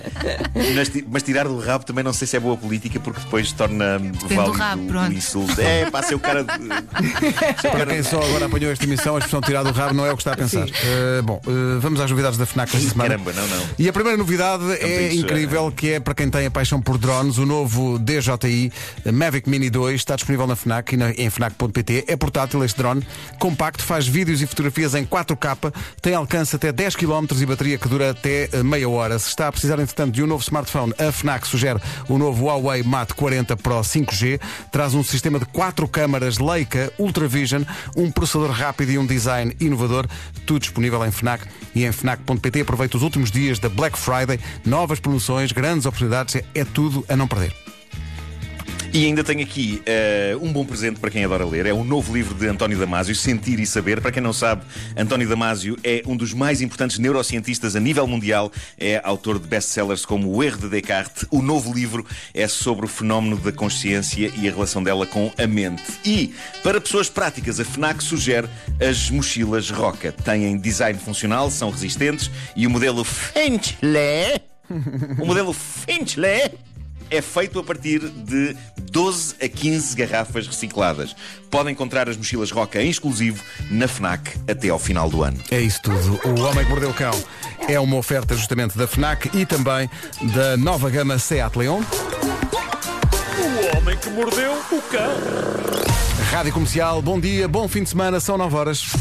Mas, 0.75 0.91
mas 1.11 1.23
tirar 1.23 1.47
do 1.47 1.59
rabo 1.59 1.85
também 1.85 2.05
não 2.05 2.13
sei 2.13 2.27
se 2.27 2.37
é 2.37 2.41
boa 2.41 2.57
política 2.57 2.99
porque 3.01 3.21
depois 3.21 3.51
torna 3.53 3.99
válido 3.99 4.53
rabo, 4.53 4.83
o 4.83 4.87
pronto. 4.87 5.13
insulto. 5.13 5.61
É, 5.61 5.90
pá, 5.91 6.03
ser 6.03 6.15
o 6.15 6.21
cara. 6.21 6.45
De... 6.45 6.51
Para 7.63 7.87
quem 7.87 8.03
só 8.03 8.23
agora 8.23 8.47
apanhou 8.47 8.73
esta 8.73 8.85
emissão, 8.85 9.17
a 9.17 9.19
expressão 9.19 9.41
tirar 9.41 9.63
do 9.63 9.73
rabo 9.73 9.95
não 9.95 10.07
é 10.07 10.13
o 10.13 10.17
que 10.17 10.23
está 10.23 10.33
a 10.33 10.37
pensar. 10.37 10.67
Eh, 10.69 11.23
bom, 11.23 11.41
eh, 11.47 11.79
vamos 11.81 12.01
às 12.01 12.11
novidades 12.11 12.39
da 12.39 12.47
FNAC 12.47 12.77
esta 12.77 12.91
semana. 12.91 13.11
Caramba, 13.11 13.33
não, 13.33 13.47
não. 13.47 13.67
E 13.79 13.89
a 13.89 13.93
primeira 13.93 14.17
novidade 14.17 14.65
é 14.73 15.09
isso, 15.09 15.25
incrível, 15.25 15.73
que 15.73 15.93
é 15.93 16.01
para 16.01 16.15
quem 16.15 16.31
tem 16.31 16.47
a 16.47 16.51
paixão 16.51 16.81
por 16.81 16.99
drones, 16.99 17.39
o 17.39 17.47
novo 17.47 17.99
DJI 17.99 18.73
Mavic 19.13 19.49
Mini 19.49 19.71
2 19.71 19.95
está 19.95 20.17
disponível 20.17 20.47
na 20.47 20.57
FNAC 20.57 20.95
e 20.95 20.97
na, 20.97 21.11
em 21.11 21.29
FNAC.pt. 21.31 22.05
É 22.07 22.17
portátil 22.17 22.65
este 22.65 22.77
drone, 22.77 23.07
compacto, 23.39 23.83
faz 23.83 24.07
vídeos 24.07 24.43
e 24.43 24.47
fotografias 24.47 24.95
em 24.95 25.05
4K, 25.05 25.73
tem 26.01 26.15
alcance 26.15 26.57
até 26.57 26.73
10 26.73 26.97
km 26.97 27.27
e 27.41 27.47
bateria 27.47 27.79
que 27.79 27.89
dura 27.89 28.11
até 28.11 28.49
eh, 28.53 28.63
meia 28.63 28.89
hora. 28.89 29.19
Se 29.19 29.29
está 29.29 29.49
a 29.49 29.53
precisar, 29.53 29.79
entretanto, 29.79 30.13
de 30.13 30.23
um 30.23 30.27
novo 30.27 30.43
smartphone, 30.43 30.93
a 30.99 31.11
FNAC 31.13 31.47
sugere 31.47 31.81
o 32.09 32.19
novo 32.19 32.47
Huawei 32.47 32.83
Mate 32.83 33.15
40 33.15 33.57
Pro 33.57 33.81
5G. 33.81 34.41
Traz 34.71 34.95
um 34.95 35.03
sistema 35.03 35.39
de 35.39 35.47
quatro 35.81 35.89
câmaras 35.89 36.39
Leica 36.39 36.93
Ultra 36.99 37.27
Vision, 37.27 37.63
um 37.97 38.11
processador 38.11 38.51
rápido 38.51 38.91
e 38.91 38.99
um 38.99 39.07
design 39.07 39.57
inovador. 39.61 40.07
Tudo 40.45 40.61
disponível 40.61 41.05
em 41.07 41.11
FNAC 41.11 41.47
e 41.75 41.85
em 41.85 41.93
FNAC.pt. 41.93 42.61
Aproveita 42.61 42.97
os 42.97 43.03
últimos 43.03 43.31
dias 43.31 43.59
da 43.59 43.69
Black 43.69 43.99
Friday. 43.99 44.39
Novas 44.65 45.01
promoções, 45.01 45.53
grandes 45.53 45.87
oportunidades. 45.87 46.43
É 46.55 46.65
tudo 46.65 47.05
a 47.09 47.17
não 47.17 47.27
perder. 47.27 47.60
E 48.93 49.07
ainda 49.07 49.23
tenho 49.23 49.43
aqui 49.43 49.81
eh, 49.87 50.37
um 50.43 50.53
bom 50.53 50.65
presente 50.65 50.99
para 50.99 51.11
quem 51.11 51.25
adora 51.25 51.45
ler. 51.45 51.65
É 51.65 51.73
um 51.73 51.85
novo 51.85 52.13
livro 52.13 52.35
de 52.35 52.49
António 52.49 52.77
Damasio, 52.77 53.15
Sentir 53.15 53.61
e 53.61 53.67
Saber. 53.67 54.01
Para 54.01 54.11
quem 54.11 54.21
não 54.21 54.33
sabe, 54.33 54.63
António 54.97 55.29
Damasio 55.29 55.79
é 55.85 56.03
um 56.07 56.17
dos 56.17 56.35
mais 56.35 56.61
importantes 56.61 56.99
neurocientistas 56.99 57.77
a 57.77 57.81
nível 57.81 58.05
mundial. 58.09 58.51
É 58.77 59.01
autor 59.05 59.39
de 59.39 59.47
best-sellers 59.47 60.05
como 60.05 60.35
O 60.35 60.43
Erro 60.43 60.59
de 60.59 60.69
Descartes. 60.69 61.25
O 61.31 61.41
novo 61.41 61.73
livro 61.73 62.05
é 62.35 62.49
sobre 62.49 62.85
o 62.85 62.89
fenómeno 62.89 63.37
da 63.37 63.53
consciência 63.53 64.33
e 64.37 64.49
a 64.49 64.51
relação 64.51 64.83
dela 64.83 65.07
com 65.07 65.33
a 65.39 65.47
mente. 65.47 65.85
E, 66.05 66.35
para 66.65 66.81
pessoas 66.81 67.09
práticas, 67.09 67.61
a 67.61 67.65
FNAC 67.65 68.03
sugere 68.03 68.49
as 68.81 69.09
mochilas 69.09 69.71
Roca. 69.71 70.11
Têm 70.11 70.59
design 70.59 70.99
funcional, 70.99 71.49
são 71.49 71.71
resistentes 71.71 72.29
e 72.57 72.67
o 72.67 72.71
modelo 72.71 73.05
Finchley 73.05 74.41
o 75.19 75.27
modelo 75.27 75.53
Finchley 75.53 76.53
é 77.11 77.21
feito 77.21 77.59
a 77.59 77.65
partir 77.65 78.01
de 78.01 78.57
12 78.91 79.35
a 79.43 79.49
15 79.49 79.97
garrafas 79.97 80.47
recicladas. 80.47 81.15
Podem 81.51 81.73
encontrar 81.73 82.09
as 82.09 82.17
mochilas 82.17 82.51
Roca 82.51 82.83
em 82.83 82.89
exclusivo 82.89 83.43
na 83.71 83.89
FNAC 83.89 84.37
até 84.49 84.69
ao 84.69 84.79
final 84.79 85.11
do 85.11 85.23
ano. 85.23 85.39
É 85.51 85.61
isso 85.61 85.81
tudo. 85.83 86.21
O 86.25 86.41
Homem 86.41 86.65
que 86.65 86.71
Mordeu 86.71 86.91
o 86.91 86.95
Cão 86.95 87.25
é 87.69 87.79
uma 87.79 87.97
oferta 87.97 88.37
justamente 88.37 88.77
da 88.77 88.87
FNAC 88.87 89.31
e 89.35 89.47
também 89.47 89.89
da 90.35 90.57
nova 90.57 90.91
gama 90.91 91.19
Seat 91.19 91.57
Leon. 91.57 91.83
O 93.41 93.77
homem 93.79 93.97
que 93.97 94.11
mordeu 94.11 94.53
o 94.53 94.83
cão. 94.83 95.17
Rádio 96.31 96.53
Comercial, 96.53 97.03
bom 97.03 97.19
dia, 97.19 97.49
bom 97.49 97.67
fim 97.69 97.83
de 97.83 97.91
semana, 97.91 98.21
são 98.21 98.37
9 98.37 98.57
horas. 98.57 98.93